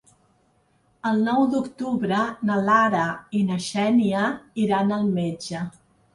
El 1.09 1.19
nou 1.27 1.45
d'octubre 1.51 2.21
na 2.51 2.57
Lara 2.71 3.05
i 3.41 3.43
na 3.51 3.59
Xènia 3.67 4.25
iran 4.67 4.97
al 4.99 5.07
metge. 5.21 5.65